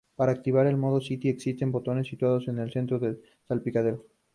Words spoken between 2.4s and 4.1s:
en el centro del salpicadero.